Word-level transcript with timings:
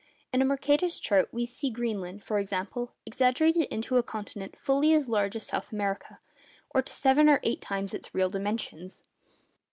In 0.33 0.41
a 0.41 0.45
Mercator's 0.45 0.99
chart 0.99 1.29
we 1.31 1.45
see 1.45 1.69
Greenland, 1.69 2.23
for 2.23 2.39
example, 2.39 2.91
exaggerated 3.05 3.67
into 3.69 3.97
a 3.97 4.01
continent 4.01 4.55
fully 4.59 4.95
as 4.95 5.07
large 5.07 5.35
as 5.35 5.45
South 5.45 5.71
America, 5.71 6.19
or 6.71 6.81
to 6.81 6.91
seven 6.91 7.29
or 7.29 7.39
eight 7.43 7.61
times 7.61 7.93
its 7.93 8.15
real 8.15 8.31
dimensions. 8.31 9.03